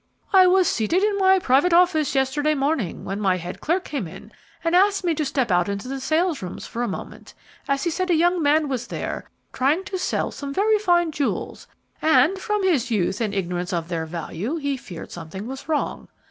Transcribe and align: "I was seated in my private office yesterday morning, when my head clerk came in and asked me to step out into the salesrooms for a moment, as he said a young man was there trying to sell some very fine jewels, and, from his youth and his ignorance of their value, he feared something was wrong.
"I 0.33 0.47
was 0.47 0.67
seated 0.67 1.03
in 1.03 1.15
my 1.19 1.37
private 1.37 1.73
office 1.73 2.15
yesterday 2.15 2.55
morning, 2.55 3.05
when 3.05 3.19
my 3.21 3.37
head 3.37 3.61
clerk 3.61 3.83
came 3.83 4.07
in 4.07 4.31
and 4.63 4.75
asked 4.75 5.03
me 5.03 5.13
to 5.13 5.23
step 5.23 5.51
out 5.51 5.69
into 5.69 5.87
the 5.87 5.99
salesrooms 5.99 6.65
for 6.65 6.81
a 6.81 6.87
moment, 6.87 7.35
as 7.67 7.83
he 7.83 7.91
said 7.91 8.09
a 8.09 8.15
young 8.15 8.41
man 8.41 8.67
was 8.67 8.87
there 8.87 9.29
trying 9.53 9.83
to 9.83 9.99
sell 9.99 10.31
some 10.31 10.55
very 10.55 10.79
fine 10.79 11.11
jewels, 11.11 11.67
and, 12.01 12.39
from 12.39 12.63
his 12.63 12.89
youth 12.89 13.21
and 13.21 13.31
his 13.35 13.43
ignorance 13.43 13.71
of 13.73 13.89
their 13.89 14.07
value, 14.07 14.55
he 14.55 14.75
feared 14.75 15.11
something 15.11 15.45
was 15.45 15.69
wrong. 15.69 16.07